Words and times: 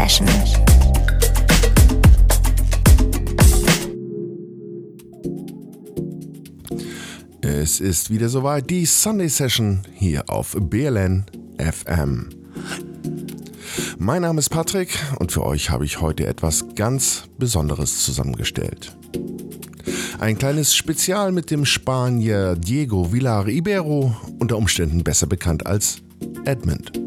Session. 0.00 0.26
Es 7.42 7.80
ist 7.80 8.08
wieder 8.08 8.30
soweit, 8.30 8.70
die 8.70 8.86
Sunday 8.86 9.28
Session 9.28 9.82
hier 9.92 10.30
auf 10.30 10.56
BLN 10.58 11.26
FM. 11.58 12.30
Mein 13.98 14.22
Name 14.22 14.38
ist 14.38 14.48
Patrick 14.48 14.98
und 15.18 15.32
für 15.32 15.44
euch 15.44 15.68
habe 15.68 15.84
ich 15.84 16.00
heute 16.00 16.26
etwas 16.26 16.64
ganz 16.74 17.24
Besonderes 17.36 18.02
zusammengestellt. 18.02 18.96
Ein 20.18 20.38
kleines 20.38 20.74
Spezial 20.74 21.30
mit 21.30 21.50
dem 21.50 21.66
Spanier 21.66 22.56
Diego 22.56 23.12
Villar 23.12 23.46
Ibero, 23.48 24.16
unter 24.38 24.56
Umständen 24.56 25.04
besser 25.04 25.26
bekannt 25.26 25.66
als 25.66 25.98
Edmund. 26.46 26.99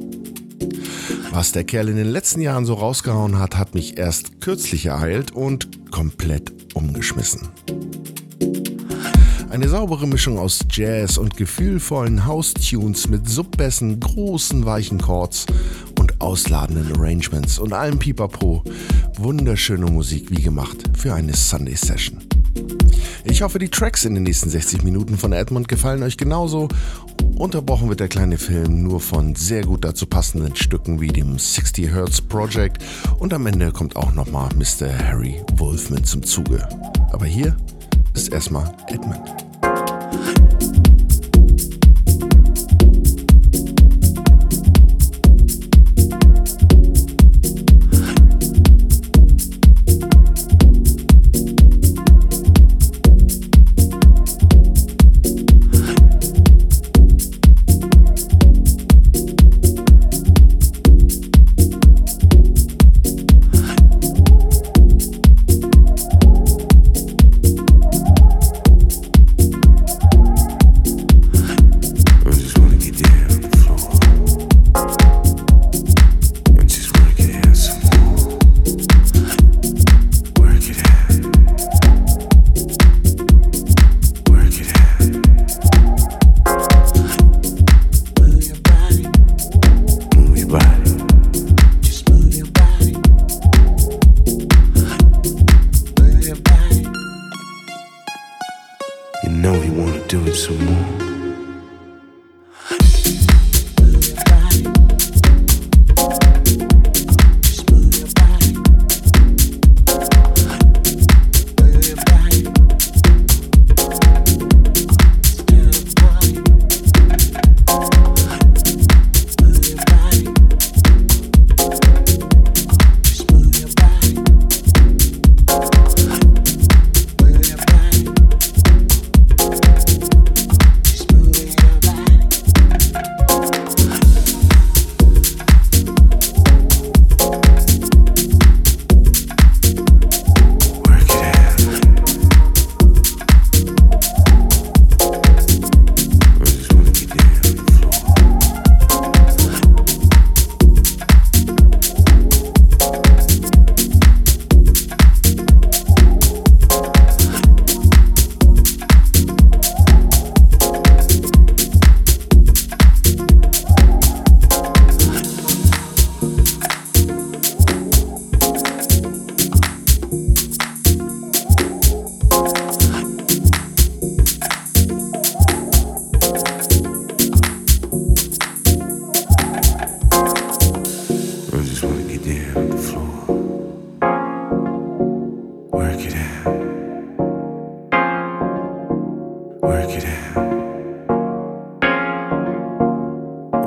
Was 1.35 1.51
der 1.51 1.63
Kerl 1.63 1.89
in 1.89 1.95
den 1.95 2.09
letzten 2.09 2.41
Jahren 2.41 2.63
so 2.63 2.75
rausgehauen 2.75 3.39
hat, 3.39 3.57
hat 3.57 3.73
mich 3.73 3.97
erst 3.97 4.39
kürzlich 4.39 4.85
ereilt 4.85 5.31
und 5.31 5.89
komplett 5.89 6.53
umgeschmissen. 6.75 7.49
Eine 9.49 9.67
saubere 9.67 10.07
Mischung 10.07 10.38
aus 10.38 10.59
Jazz 10.69 11.17
und 11.17 11.35
gefühlvollen 11.35 12.27
House-Tunes 12.27 13.07
mit 13.07 13.27
Subbässen, 13.27 13.99
großen 13.99 14.63
weichen 14.67 15.01
Chords 15.01 15.47
und 15.97 16.21
ausladenden 16.21 16.95
Arrangements 16.95 17.57
und 17.57 17.73
allem 17.73 17.97
Pipapo. 17.97 18.63
Wunderschöne 19.17 19.88
Musik 19.88 20.29
wie 20.29 20.43
gemacht 20.43 20.83
für 20.95 21.15
eine 21.15 21.33
Sunday 21.35 21.75
Session. 21.75 22.19
Ich 23.25 23.41
hoffe, 23.41 23.57
die 23.57 23.69
Tracks 23.69 24.05
in 24.05 24.13
den 24.13 24.23
nächsten 24.23 24.52
60 24.52 24.83
Minuten 24.83 25.17
von 25.17 25.33
Edmund 25.33 25.67
gefallen 25.67 26.03
euch 26.03 26.17
genauso. 26.17 26.67
Unterbrochen 27.37 27.89
wird 27.89 27.99
der 27.99 28.07
kleine 28.07 28.37
Film 28.37 28.83
nur 28.83 28.99
von 28.99 29.35
sehr 29.35 29.63
gut 29.63 29.83
dazu 29.83 30.05
passenden 30.05 30.55
Stücken 30.55 31.01
wie 31.01 31.07
dem 31.07 31.37
60 31.37 31.87
Hertz 31.87 32.21
Project 32.21 32.83
und 33.19 33.33
am 33.33 33.45
Ende 33.47 33.71
kommt 33.71 33.95
auch 33.95 34.13
nochmal 34.13 34.49
Mr. 34.55 34.88
Harry 34.97 35.41
Wolfman 35.58 36.03
zum 36.03 36.23
Zuge. 36.23 36.67
Aber 37.11 37.25
hier 37.25 37.58
ist 38.13 38.31
erstmal 38.31 38.71
Edmund. 38.88 39.52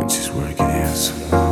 consequences 0.07 0.31
where 0.31 0.55
I. 0.55 1.46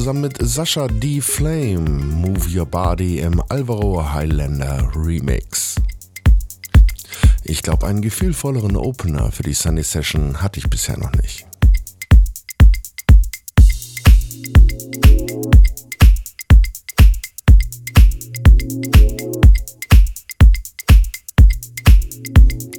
zusammen 0.00 0.22
mit 0.22 0.38
Sascha 0.40 0.88
D. 0.88 1.20
Flame, 1.20 1.80
Move 1.80 2.58
Your 2.58 2.64
Body 2.64 3.18
im 3.18 3.42
Alvaro 3.50 4.02
Highlander 4.14 4.90
Remix. 4.96 5.74
Ich 7.44 7.62
glaube, 7.62 7.86
einen 7.86 8.00
gefühlvolleren 8.00 8.76
Opener 8.76 9.30
für 9.30 9.42
die 9.42 9.52
Sunny 9.52 9.82
Session 9.82 10.40
hatte 10.40 10.58
ich 10.58 10.70
bisher 10.70 10.96
noch 10.96 11.12
nicht. 11.12 11.46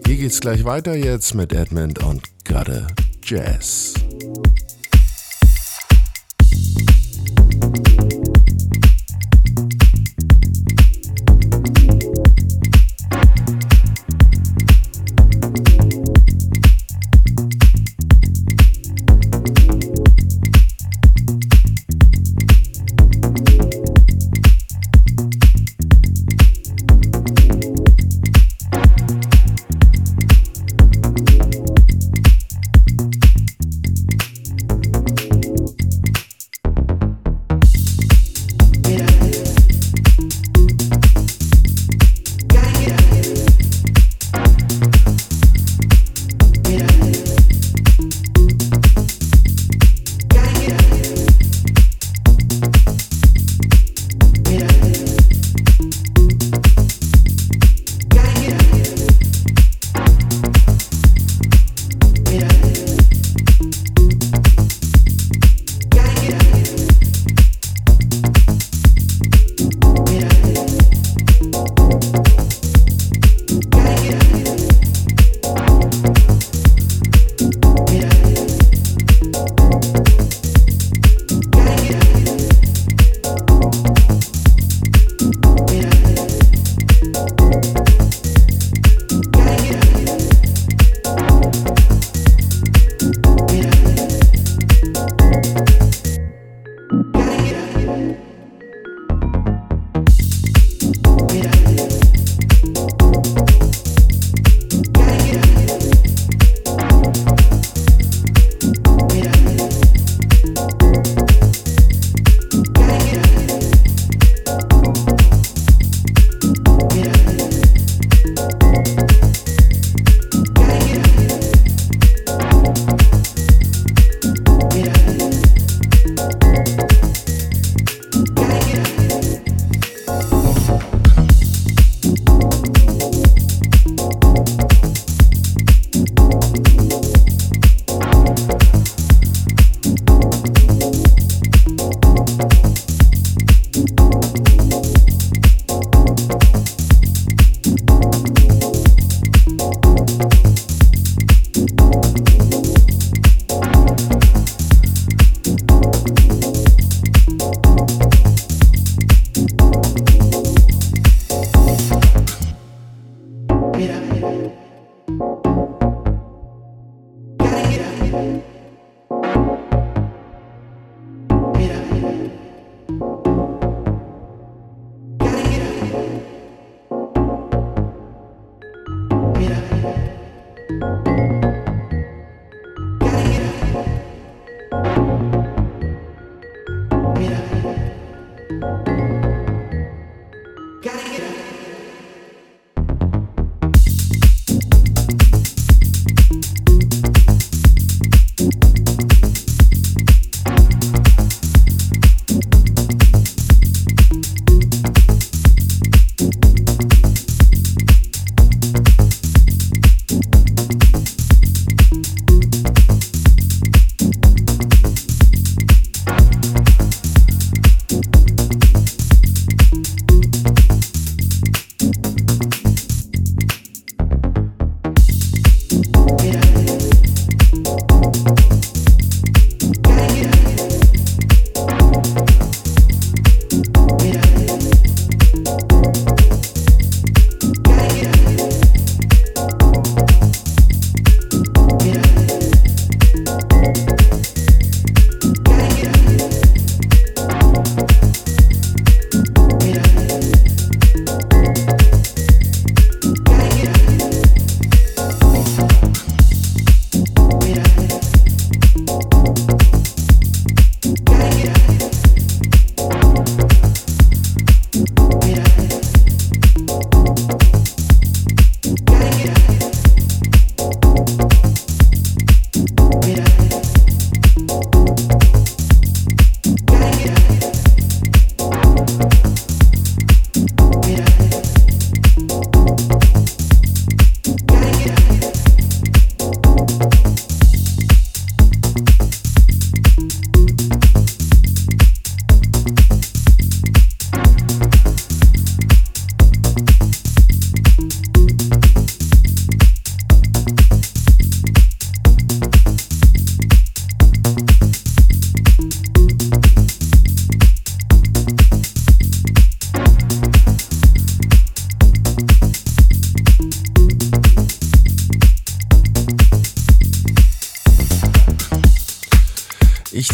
Hier 0.07 0.17
geht's 0.17 0.39
gleich 0.39 0.65
weiter 0.65 0.95
jetzt 0.95 1.35
mit 1.35 1.53
Edmund 1.53 1.99
und 1.99 2.23
Gutter 2.45 2.87
Jazz. 3.23 3.93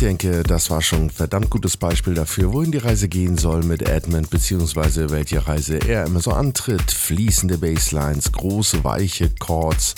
Denke, 0.08 0.44
das 0.44 0.70
war 0.70 0.82
schon 0.82 1.04
ein 1.04 1.10
verdammt 1.10 1.50
gutes 1.50 1.78
Beispiel 1.78 2.14
dafür, 2.16 2.54
wohin 2.54 2.72
die 2.72 2.80
Reise 2.80 3.08
gehen 3.08 3.38
soll 3.38 3.64
mit 3.64 3.84
Edmund, 3.84 4.30
beziehungsweise 4.30 5.12
welche 5.12 5.46
Reise 5.48 5.78
er 5.78 6.06
immer 6.06 6.20
so 6.20 6.32
antritt. 6.32 6.92
Fließende 6.92 7.58
Basslines, 7.58 8.32
große, 8.32 8.84
weiche 8.84 9.30
Chords 9.30 9.96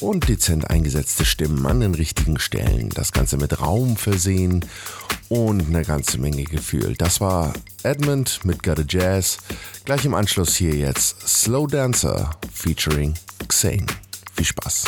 und 0.00 0.28
dezent 0.28 0.68
eingesetzte 0.68 1.24
Stimmen 1.24 1.64
an 1.66 1.80
den 1.80 1.94
richtigen 1.94 2.40
Stellen. 2.40 2.88
Das 2.88 3.12
Ganze 3.12 3.36
mit 3.36 3.60
Raum 3.60 3.96
versehen 3.96 4.64
und 5.28 5.68
eine 5.68 5.84
ganze 5.84 6.18
Menge 6.18 6.44
Gefühl. 6.44 6.94
Das 6.96 7.20
war 7.20 7.52
Edmund 7.84 8.40
mit 8.44 8.62
Gotta 8.62 8.82
Jazz. 8.88 9.38
Gleich 9.84 10.04
im 10.04 10.14
Anschluss 10.14 10.56
hier 10.56 10.74
jetzt 10.74 11.28
Slow 11.28 11.68
Dancer 11.68 12.30
featuring 12.52 13.14
Xane. 13.46 13.86
Viel 14.34 14.46
Spaß. 14.46 14.86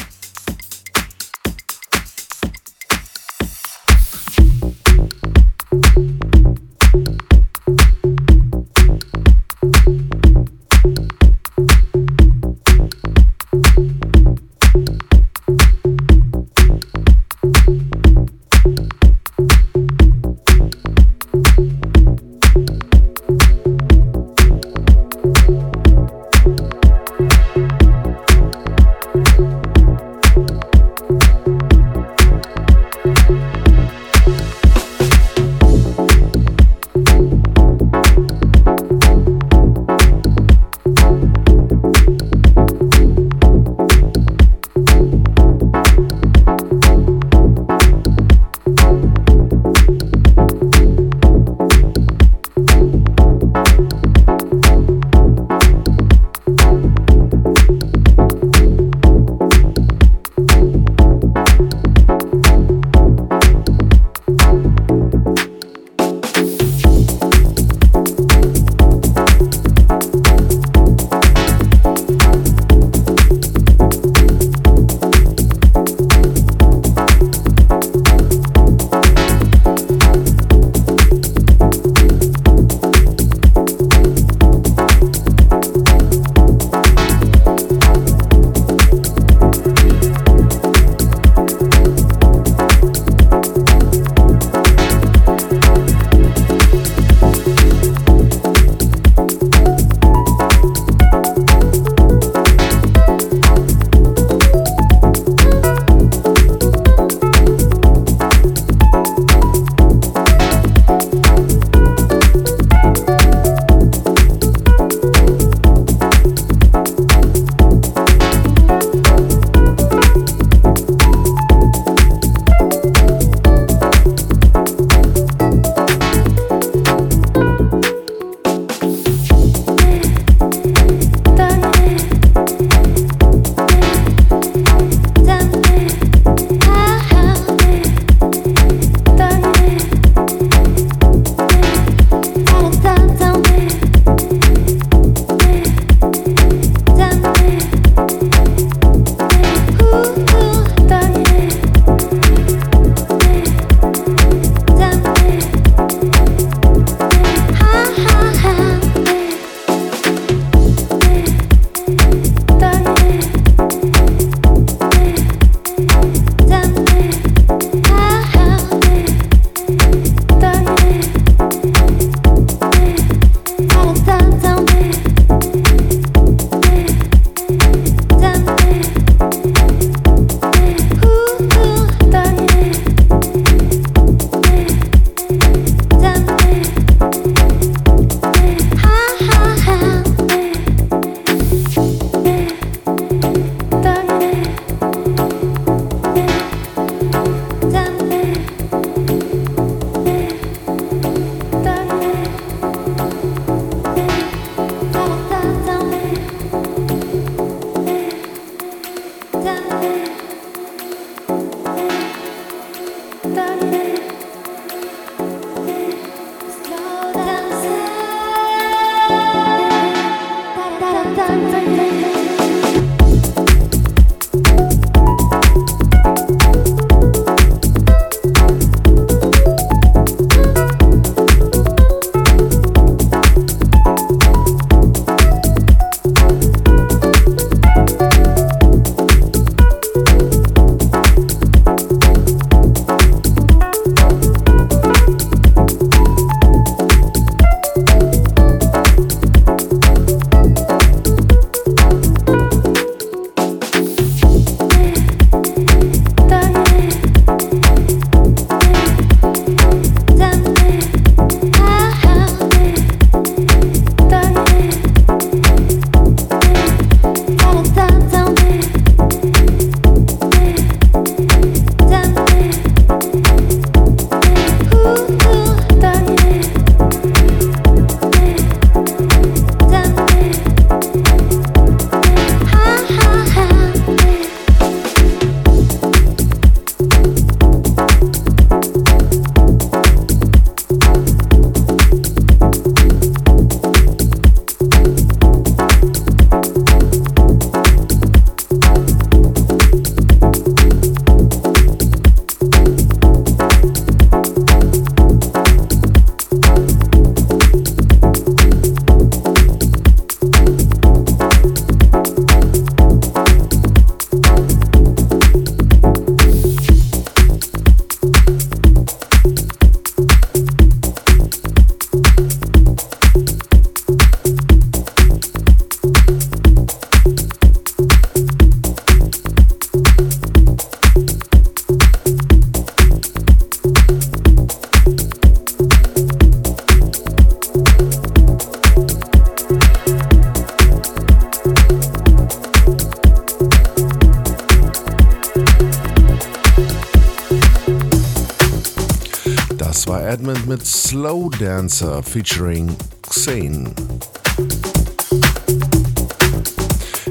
Dancer 351.42 352.04
featuring 352.04 352.76
Xane. 353.02 353.74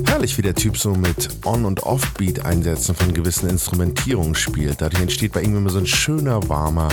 Herrlich, 0.06 0.38
wie 0.38 0.42
der 0.42 0.56
Typ 0.56 0.78
so 0.78 0.96
mit 0.96 1.28
On- 1.44 1.66
und 1.66 1.84
Offbeat-Einsätzen 1.84 2.96
von 2.96 3.14
gewissen 3.14 3.50
Instrumentierungen 3.50 4.34
spielt. 4.34 4.80
Dadurch 4.80 5.02
entsteht 5.02 5.34
bei 5.34 5.42
ihm 5.42 5.58
immer 5.58 5.70
so 5.70 5.80
ein 5.80 5.86
schöner, 5.86 6.48
warmer, 6.48 6.88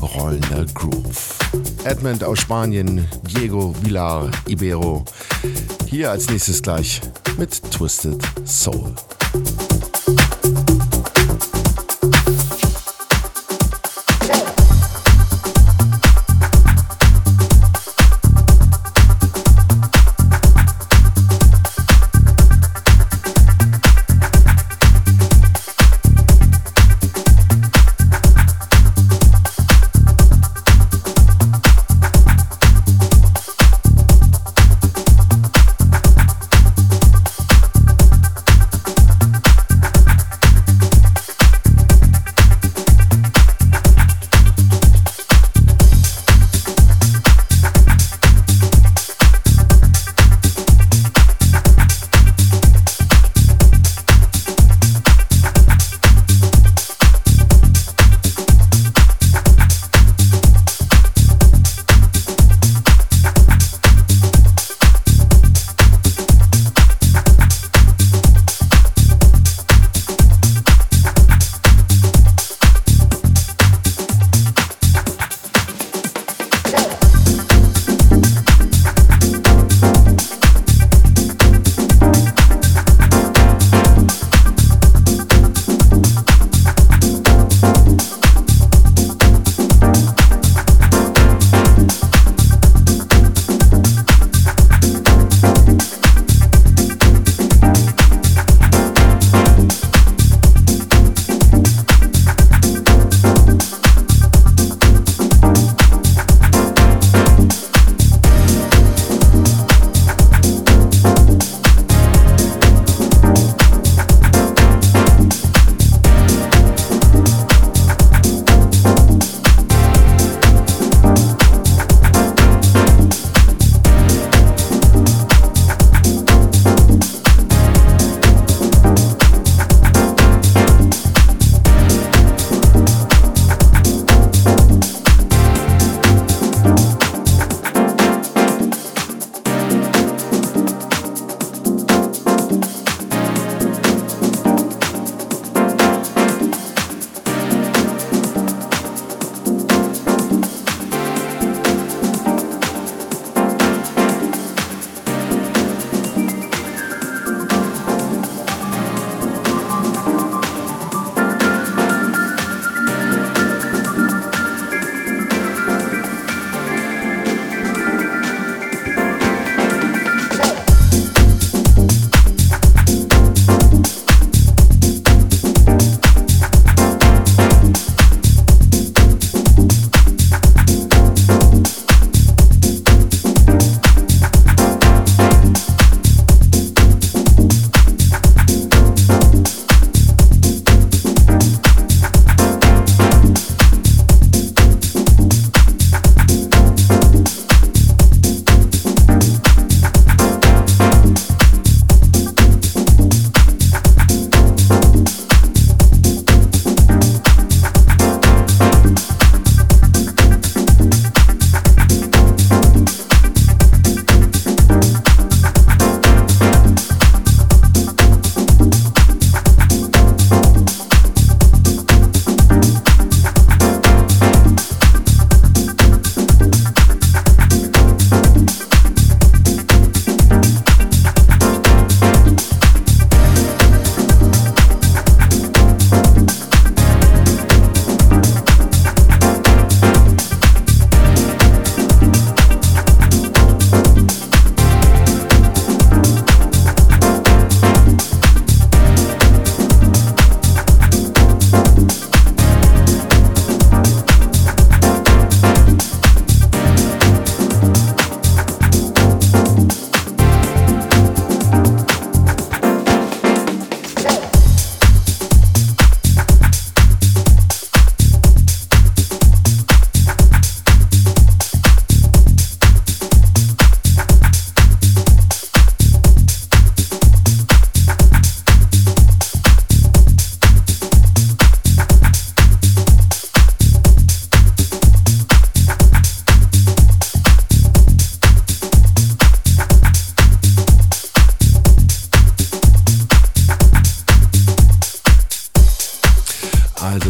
rollender 0.00 0.64
Groove. 0.74 1.34
Edmund 1.82 2.22
aus 2.22 2.38
Spanien, 2.38 3.08
Diego 3.22 3.74
Villar 3.82 4.30
Ibero. 4.46 5.04
Hier 5.86 6.12
als 6.12 6.30
nächstes 6.30 6.62
gleich 6.62 7.00
mit 7.36 7.68
Twisted 7.72 8.22
Soul. 8.44 8.94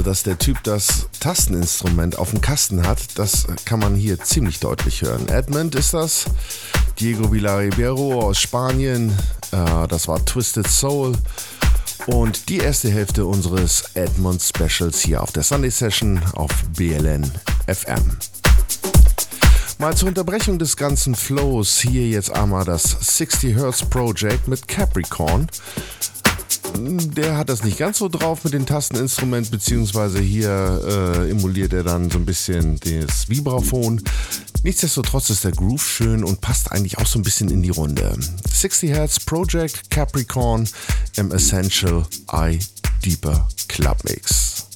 Dass 0.07 0.23
der 0.23 0.39
Typ 0.39 0.63
das 0.63 1.09
Tasteninstrument 1.19 2.17
auf 2.17 2.31
dem 2.31 2.41
Kasten 2.41 2.87
hat, 2.87 3.19
das 3.19 3.47
kann 3.65 3.81
man 3.81 3.97
hier 3.97 4.21
ziemlich 4.21 4.61
deutlich 4.61 5.03
hören. 5.03 5.29
Edmund 5.29 5.75
ist 5.75 5.95
das. 5.95 6.27
Diego 7.01 7.33
Villaribero 7.33 8.21
aus 8.21 8.39
Spanien. 8.39 9.11
Äh, 9.51 9.89
das 9.89 10.07
war 10.07 10.25
Twisted 10.25 10.69
Soul. 10.69 11.15
Und 12.07 12.49
die 12.49 12.59
erste 12.59 12.89
Hälfte 12.89 13.27
unseres 13.27 13.83
Edmund 13.95 14.41
Specials 14.41 15.01
hier 15.01 15.23
auf 15.23 15.33
der 15.33 15.43
Sunday 15.43 15.71
Session 15.71 16.23
auf 16.35 16.53
BLN 16.77 17.29
FM. 17.67 18.17
Mal 19.79 19.97
zur 19.97 20.09
Unterbrechung 20.09 20.61
des 20.61 20.77
ganzen 20.77 21.17
Flows 21.17 21.81
hier 21.81 22.09
jetzt 22.09 22.31
einmal 22.31 22.65
das 22.65 22.97
60 23.17 23.57
Hertz 23.57 23.83
Project 23.83 24.47
mit 24.47 24.69
Capricorn 24.69 25.49
der 26.77 27.37
hat 27.37 27.49
das 27.49 27.65
nicht 27.65 27.79
ganz 27.79 27.99
so 27.99 28.09
drauf 28.09 28.45
mit 28.45 28.53
dem 28.53 28.67
Tasteninstrument, 28.67 29.51
beziehungsweise 29.51 30.21
hier 30.21 30.81
äh, 30.87 31.31
emuliert 31.31 31.73
er 31.73 31.83
dann 31.83 32.11
so 32.11 32.19
ein 32.19 32.27
bisschen 32.27 32.79
das 32.81 33.29
Vibraphon. 33.29 34.03
Nichtsdestotrotz 34.63 35.31
ist 35.31 35.45
der 35.45 35.53
Groove 35.53 35.87
schön 35.87 36.25
und 36.25 36.41
passt 36.41 36.73
eigentlich 36.73 36.99
auch 36.99 37.07
so 37.07 37.19
ein 37.19 37.23
bisschen 37.23 37.51
in 37.51 37.63
die 37.63 37.71
Runde. 37.71 38.17
60 38.53 38.91
Hertz 38.91 39.21
Project 39.21 39.91
Capricorn 39.91 40.69
im 41.17 41.33
Essential 41.33 42.05
Eye 42.33 42.59
Deeper 43.05 43.49
Club 43.69 44.03
Mix. 44.05 44.67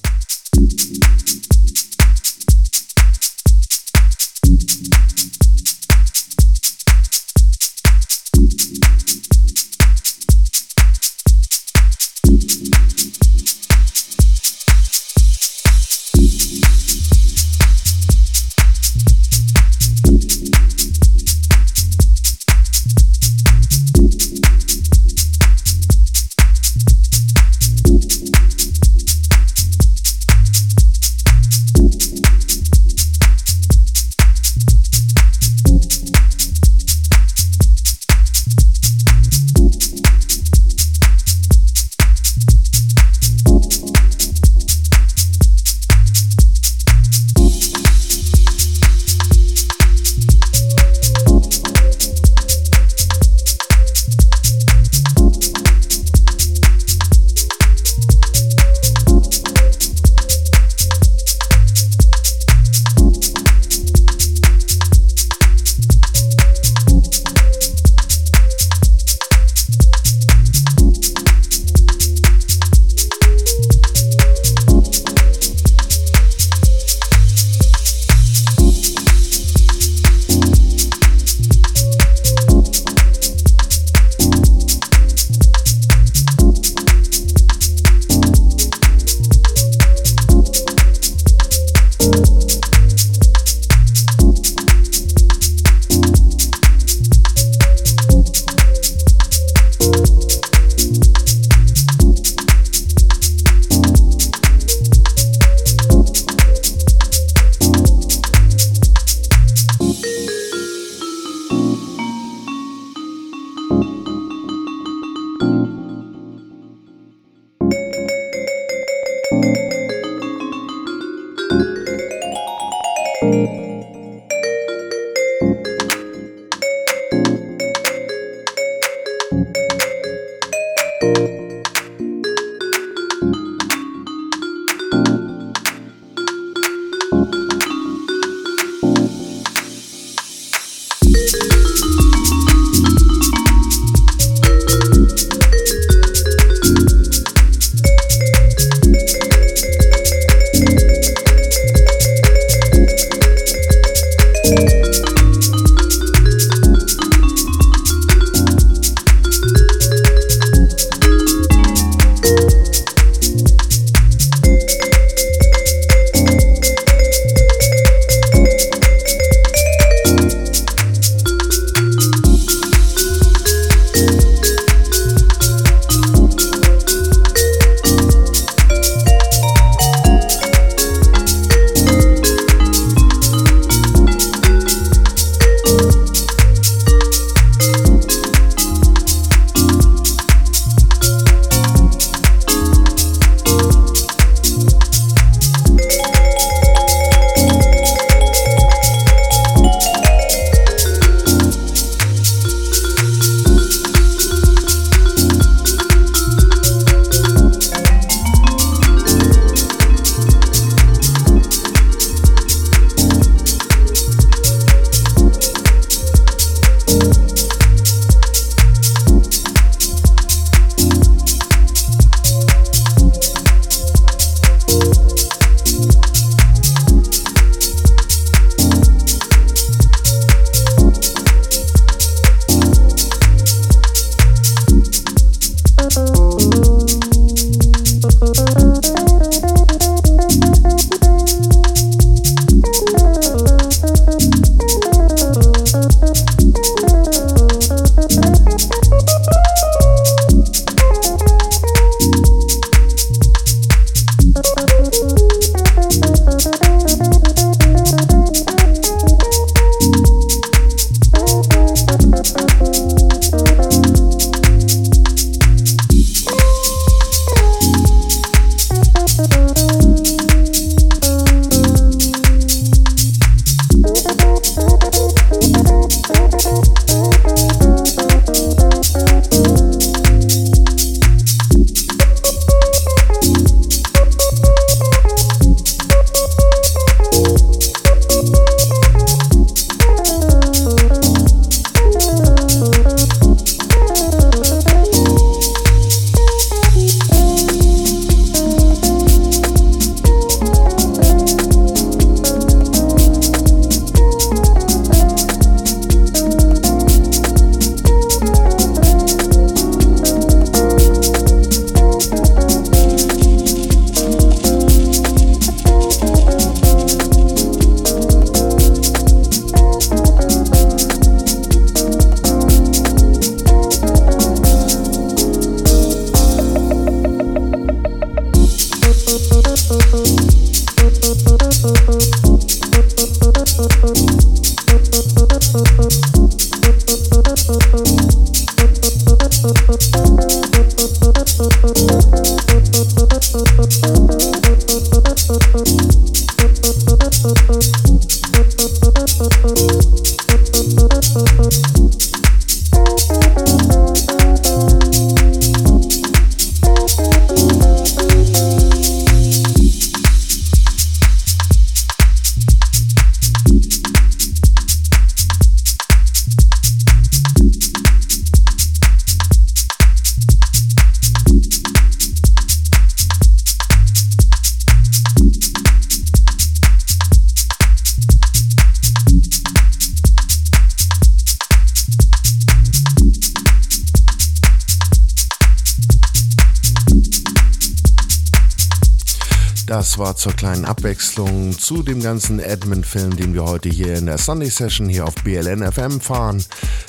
Zu 391.71 391.83
dem 391.83 392.01
ganzen 392.01 392.41
Edmund-Film, 392.41 393.15
den 393.15 393.33
wir 393.33 393.45
heute 393.45 393.69
hier 393.69 393.95
in 393.95 394.05
der 394.05 394.17
Sunday 394.17 394.49
Session 394.49 394.89
hier 394.89 395.05
auf 395.05 395.15
BLN 395.23 395.71
FM 395.71 396.01
fahren. 396.01 396.43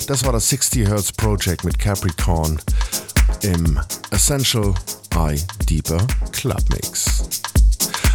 Das 0.07 0.25
war 0.25 0.33
das 0.33 0.49
60 0.49 0.89
Hertz 0.89 1.13
Project 1.13 1.63
mit 1.63 1.79
Capricorn 1.79 2.59
im 3.43 3.79
Essential 4.11 4.73
Eye 5.15 5.39
Deeper 5.69 6.05
Club 6.33 6.61
Mix. 6.69 7.23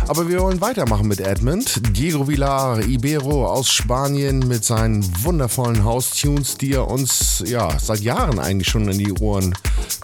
Aber 0.08 0.28
wir 0.28 0.42
wollen 0.42 0.60
weitermachen 0.60 1.08
mit 1.08 1.20
Edmund. 1.20 1.80
Diego 1.96 2.28
Villar 2.28 2.80
Ibero 2.80 3.46
aus 3.46 3.70
Spanien 3.70 4.40
mit 4.40 4.62
seinen 4.62 5.02
wundervollen 5.24 5.84
House-Tunes, 5.84 6.58
die 6.58 6.74
er 6.74 6.86
uns 6.86 7.42
ja 7.46 7.78
seit 7.78 8.00
Jahren 8.00 8.38
eigentlich 8.38 8.68
schon 8.68 8.86
in 8.88 8.98
die 8.98 9.12
Ohren 9.14 9.54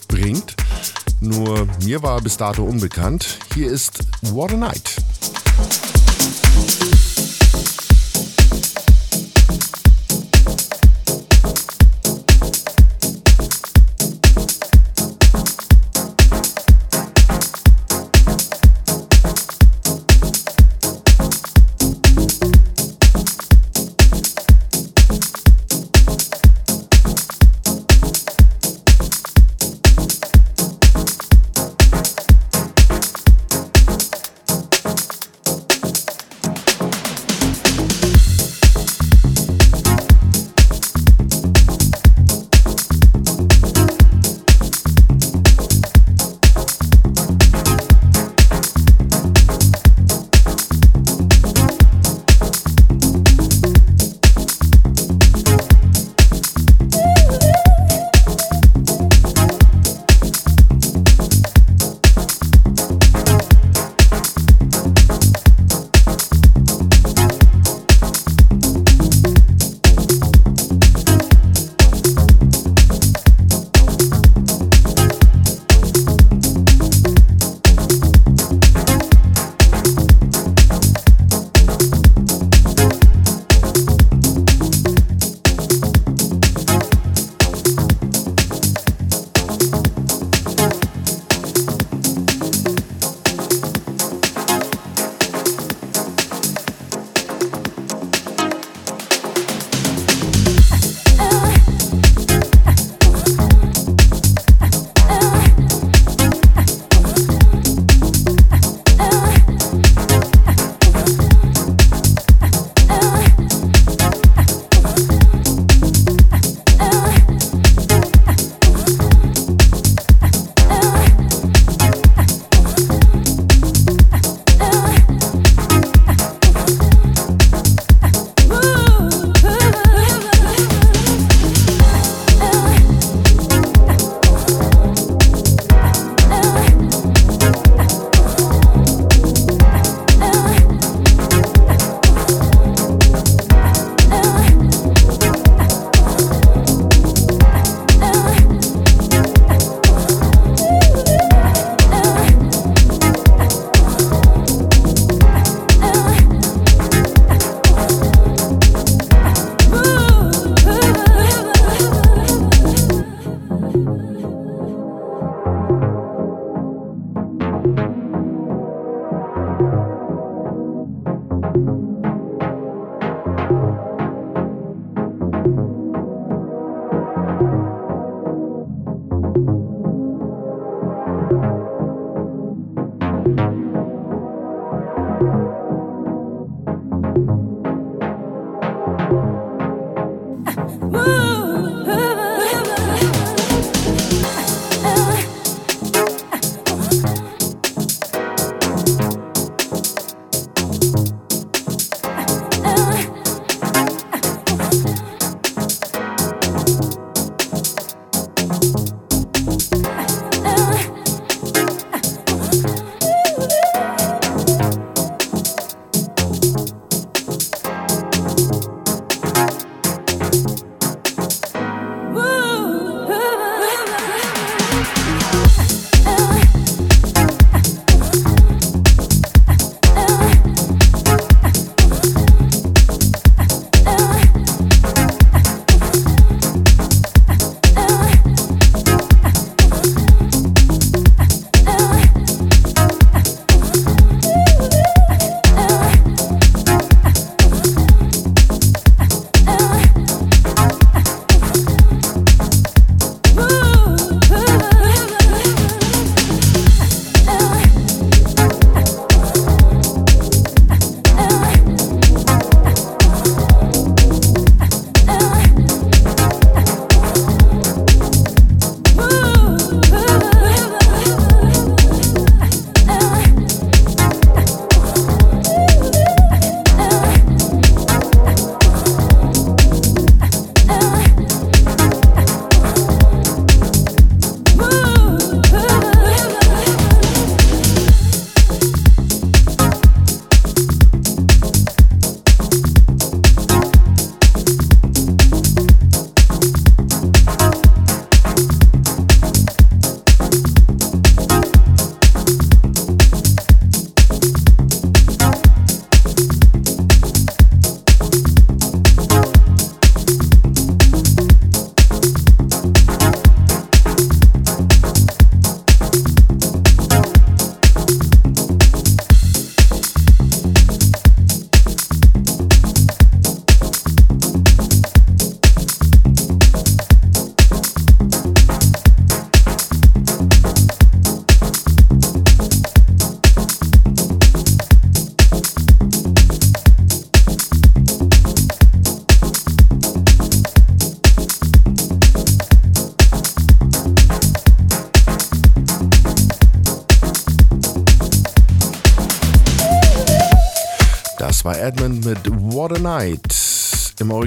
bringt. 0.09 0.57
Nur 1.20 1.68
mir 1.85 2.03
war 2.03 2.16
er 2.16 2.22
bis 2.22 2.38
dato 2.38 2.64
unbekannt. 2.64 3.38
Hier 3.53 3.70
ist 3.70 3.98
What 4.22 4.55
a 4.55 4.57
Night. 4.57 4.96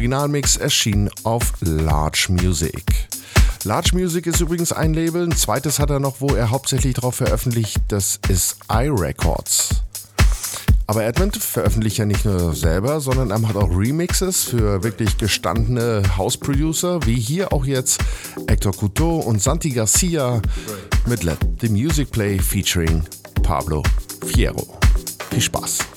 Originalmix 0.08 0.56
erschienen 0.56 1.10
auf 1.24 1.52
Large 1.60 2.28
Music. 2.30 3.10
Large 3.66 3.90
Music 3.92 4.26
ist 4.26 4.40
übrigens 4.40 4.72
ein 4.72 4.94
Label. 4.94 5.26
Ein 5.26 5.36
zweites 5.36 5.80
hat 5.80 5.90
er 5.90 6.00
noch, 6.00 6.22
wo 6.22 6.28
er 6.28 6.50
hauptsächlich 6.50 6.94
drauf 6.94 7.16
veröffentlicht. 7.16 7.82
Das 7.90 8.18
ist 8.30 8.56
iRecords. 8.72 9.82
Aber 10.86 11.04
Edmund 11.04 11.36
veröffentlicht 11.36 11.98
ja 11.98 12.06
nicht 12.06 12.24
nur 12.24 12.56
selber, 12.56 13.02
sondern 13.02 13.32
er 13.32 13.40
macht 13.40 13.58
auch 13.58 13.70
Remixes 13.70 14.46
für 14.46 14.82
wirklich 14.82 15.18
gestandene 15.18 16.02
House-Producer, 16.16 17.06
wie 17.06 17.20
hier 17.20 17.52
auch 17.52 17.66
jetzt 17.66 18.00
Hector 18.48 18.72
Couteau 18.72 19.18
und 19.18 19.42
Santi 19.42 19.72
Garcia 19.72 20.42
mit 21.06 21.24
Let 21.24 21.40
the 21.60 21.68
Music 21.68 22.12
Play 22.12 22.40
featuring 22.40 23.04
Pablo 23.44 23.84
Fierro. 24.26 24.80
Viel 25.32 25.42
Spaß! 25.42 25.97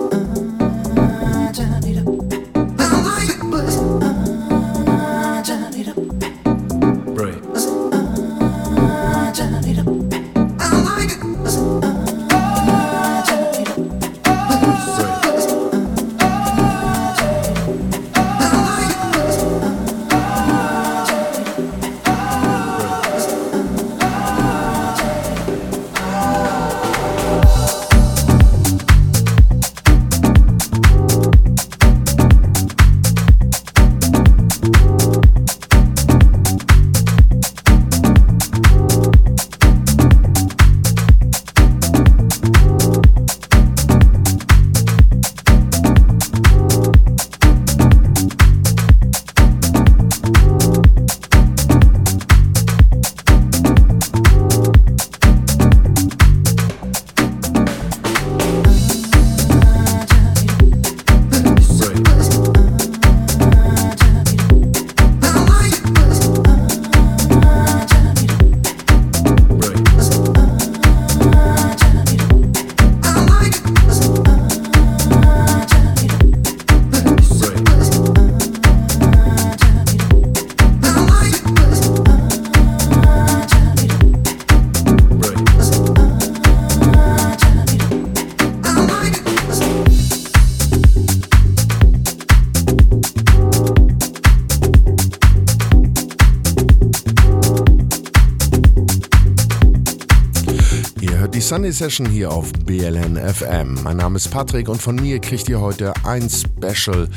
Sunday 101.61 101.73
Session 101.73 102.09
hier 102.09 102.31
auf 102.31 102.51
BLN 102.65 103.17
FM. 103.17 103.83
Mein 103.83 103.97
Name 103.97 104.15
ist 104.15 104.31
Patrick 104.31 104.67
und 104.67 104.81
von 104.81 104.95
mir 104.95 105.19
kriegt 105.19 105.47
ihr 105.47 105.61
heute 105.61 105.93
ein 106.03 106.27
Special 106.27 107.07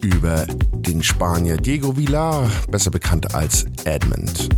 über 0.00 0.46
den 0.72 1.02
Spanier 1.02 1.56
Diego 1.56 1.96
Villar, 1.96 2.48
besser 2.70 2.92
bekannt 2.92 3.34
als 3.34 3.66
Edmund. 3.82 4.50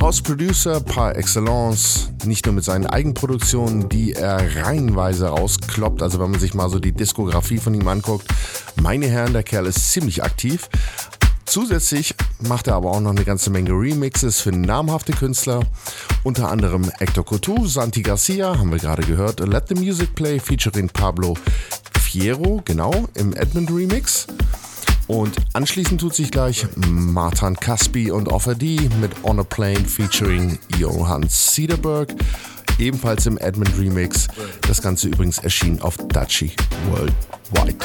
House 0.00 0.20
Producer 0.20 0.80
par 0.80 1.14
excellence, 1.14 2.10
nicht 2.24 2.44
nur 2.46 2.56
mit 2.56 2.64
seinen 2.64 2.86
Eigenproduktionen, 2.86 3.88
die 3.88 4.14
er 4.14 4.56
reihenweise 4.64 5.28
rauskloppt, 5.28 6.02
also 6.02 6.18
wenn 6.18 6.32
man 6.32 6.40
sich 6.40 6.54
mal 6.54 6.68
so 6.68 6.80
die 6.80 6.90
Diskografie 6.90 7.58
von 7.58 7.72
ihm 7.72 7.86
anguckt, 7.86 8.26
meine 8.82 9.06
Herren, 9.06 9.32
der 9.32 9.44
Kerl 9.44 9.66
ist 9.66 9.92
ziemlich 9.92 10.24
aktiv, 10.24 10.68
Zusätzlich 11.46 12.14
macht 12.40 12.66
er 12.66 12.74
aber 12.74 12.90
auch 12.90 13.00
noch 13.00 13.10
eine 13.10 13.24
ganze 13.24 13.50
Menge 13.50 13.70
Remixes 13.70 14.40
für 14.40 14.52
namhafte 14.52 15.12
Künstler, 15.12 15.60
unter 16.22 16.50
anderem 16.50 16.90
Hector 16.98 17.24
Coutu, 17.24 17.66
Santi 17.66 18.02
Garcia, 18.02 18.58
haben 18.58 18.70
wir 18.70 18.78
gerade 18.78 19.02
gehört, 19.02 19.40
Let 19.40 19.68
the 19.68 19.74
Music 19.74 20.14
Play 20.14 20.38
featuring 20.38 20.88
Pablo 20.88 21.36
Fiero, 22.00 22.62
genau, 22.64 22.92
im 23.14 23.34
Edmund 23.34 23.70
Remix. 23.70 24.26
Und 25.06 25.36
anschließend 25.52 26.00
tut 26.00 26.14
sich 26.14 26.30
gleich 26.30 26.66
Martin 26.76 27.56
Caspi 27.56 28.10
und 28.10 28.28
Offer 28.28 28.54
D 28.54 28.88
mit 29.00 29.12
On 29.24 29.38
a 29.38 29.44
Plane 29.44 29.84
featuring 29.84 30.58
Johann 30.78 31.28
Cederberg, 31.28 32.14
ebenfalls 32.78 33.26
im 33.26 33.36
Edmund 33.38 33.76
Remix. 33.78 34.28
Das 34.66 34.80
Ganze 34.80 35.08
übrigens 35.08 35.38
erschien 35.38 35.82
auf 35.82 35.96
Dachi 36.08 36.52
Worldwide. 36.90 37.84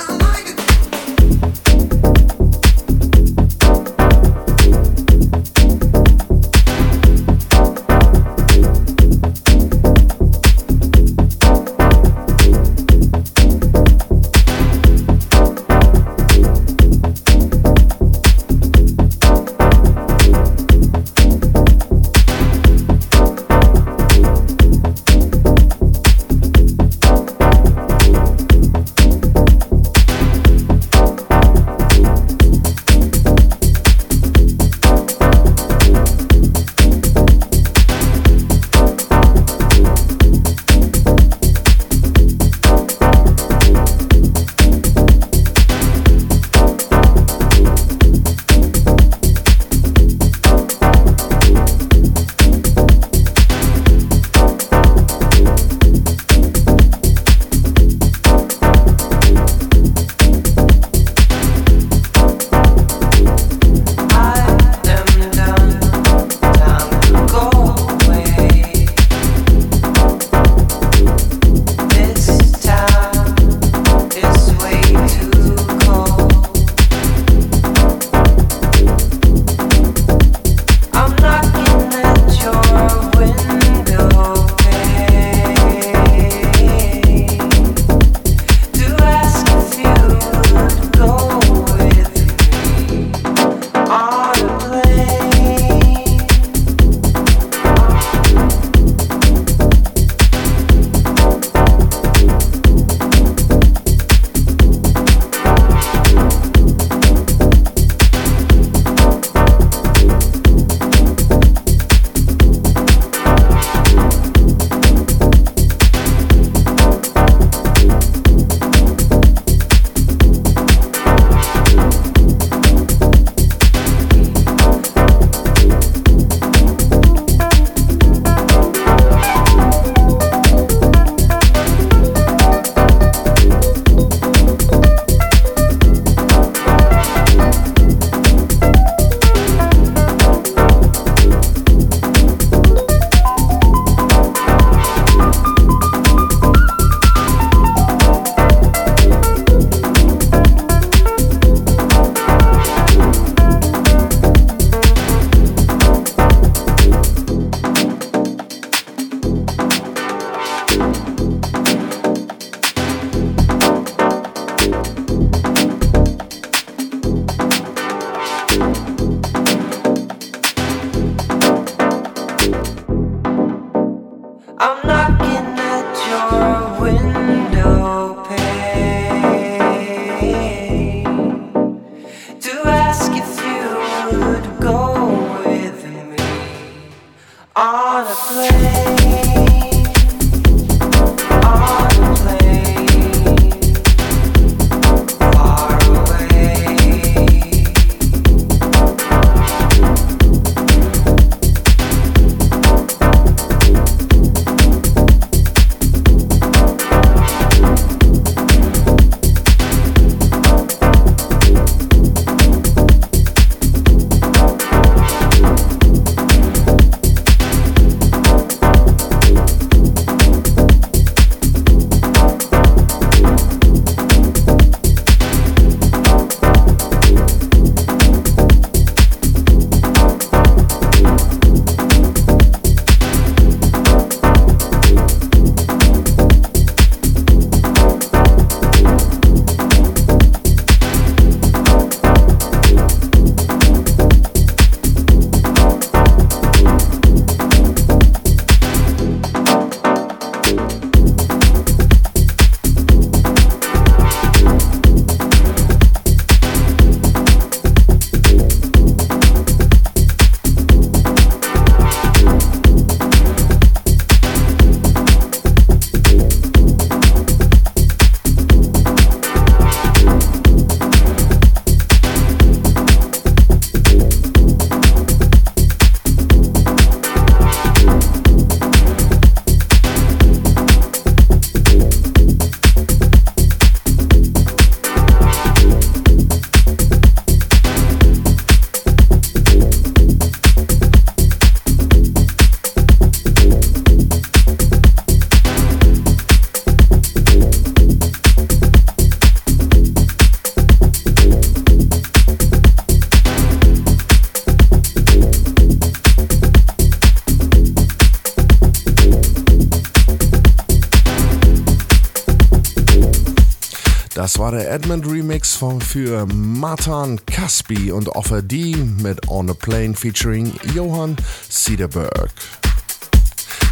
War 314.52 314.58
der 314.58 314.72
Edmund 314.72 315.06
Remix 315.06 315.56
von, 315.56 315.80
für 315.80 316.26
Matan 316.26 317.24
Caspi 317.28 317.92
und 317.92 318.10
Offer 318.10 318.42
D 318.42 318.76
mit 318.76 319.28
On 319.28 319.48
a 319.48 319.54
Plane 319.54 319.94
featuring 319.94 320.52
Johann 320.74 321.16
Cederberg. 321.52 322.32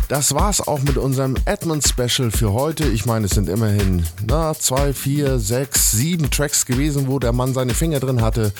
Das 0.08 0.36
war's 0.36 0.62
auch 0.62 0.80
mit 0.84 0.98
unserem 0.98 1.36
Edmund 1.46 1.84
Special 1.84 2.30
für 2.30 2.54
heute. 2.54 2.84
Ich 2.90 3.08
meine, 3.08 3.26
es 3.26 3.32
sind 3.32 3.50
immerhin 3.50 4.06
na, 4.28 4.54
zwei, 4.54 4.94
vier, 4.94 5.40
sechs, 5.40 5.90
sieben 5.94 6.30
Tracks 6.30 6.68
gewesen, 6.68 7.08
wo 7.08 7.18
der 7.18 7.34
Mann 7.34 7.56
seine 7.56 7.74
Finger 7.74 8.00
drin 8.00 8.22
hatte. 8.22 8.54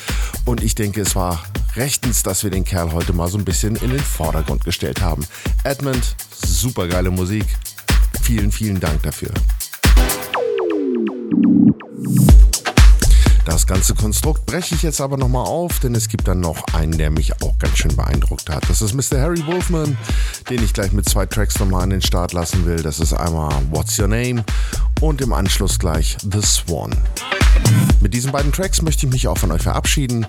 Und 0.44 0.60
ich 0.60 0.74
denke, 0.74 1.02
es 1.02 1.14
war 1.14 1.44
rechtens, 1.76 2.24
dass 2.24 2.42
wir 2.42 2.50
den 2.50 2.64
Kerl 2.64 2.90
heute 2.90 3.12
mal 3.12 3.28
so 3.28 3.38
ein 3.38 3.44
bisschen 3.44 3.76
in 3.76 3.90
den 3.90 4.00
Vordergrund 4.00 4.64
gestellt 4.64 5.02
haben. 5.02 5.24
Edmund, 5.62 6.16
super 6.44 6.88
geile 6.88 7.12
Musik. 7.12 7.46
Vielen, 8.22 8.50
vielen 8.50 8.80
Dank 8.80 9.04
dafür. 9.04 9.30
Das 13.48 13.66
ganze 13.66 13.94
Konstrukt 13.94 14.44
breche 14.44 14.74
ich 14.74 14.82
jetzt 14.82 15.00
aber 15.00 15.16
nochmal 15.16 15.46
auf, 15.46 15.80
denn 15.80 15.94
es 15.94 16.08
gibt 16.08 16.28
dann 16.28 16.38
noch 16.38 16.62
einen, 16.74 16.98
der 16.98 17.10
mich 17.10 17.32
auch 17.42 17.56
ganz 17.58 17.78
schön 17.78 17.96
beeindruckt 17.96 18.50
hat. 18.50 18.68
Das 18.68 18.82
ist 18.82 18.92
Mr. 18.92 19.22
Harry 19.22 19.44
Wolfman, 19.46 19.96
den 20.50 20.62
ich 20.62 20.74
gleich 20.74 20.92
mit 20.92 21.08
zwei 21.08 21.24
Tracks 21.24 21.58
nochmal 21.58 21.84
an 21.84 21.88
den 21.88 22.02
Start 22.02 22.34
lassen 22.34 22.66
will. 22.66 22.82
Das 22.82 23.00
ist 23.00 23.14
einmal 23.14 23.50
What's 23.70 23.98
Your 23.98 24.08
Name 24.08 24.44
und 25.00 25.22
im 25.22 25.32
Anschluss 25.32 25.78
gleich 25.78 26.18
The 26.30 26.42
Swan. 26.42 26.94
Mit 28.02 28.12
diesen 28.12 28.32
beiden 28.32 28.52
Tracks 28.52 28.82
möchte 28.82 29.06
ich 29.06 29.12
mich 29.12 29.26
auch 29.28 29.38
von 29.38 29.50
euch 29.50 29.62
verabschieden. 29.62 30.26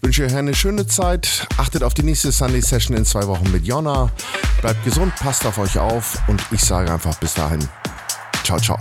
Wünsche 0.00 0.24
euch 0.24 0.36
eine 0.36 0.54
schöne 0.54 0.86
Zeit. 0.86 1.48
Achtet 1.56 1.82
auf 1.82 1.94
die 1.94 2.04
nächste 2.04 2.30
Sunday 2.30 2.62
Session 2.62 2.96
in 2.96 3.04
zwei 3.04 3.26
Wochen 3.26 3.50
mit 3.50 3.66
Jonna. 3.66 4.12
Bleibt 4.60 4.84
gesund, 4.84 5.12
passt 5.16 5.44
auf 5.44 5.58
euch 5.58 5.76
auf 5.76 6.22
und 6.28 6.40
ich 6.52 6.60
sage 6.60 6.92
einfach 6.92 7.16
bis 7.16 7.34
dahin. 7.34 7.68
Ciao, 8.44 8.60
ciao. 8.60 8.78